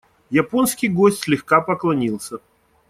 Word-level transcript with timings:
Японский 0.31 0.89
гость 0.89 1.19
слегка 1.19 1.61
поклонился. 1.61 2.39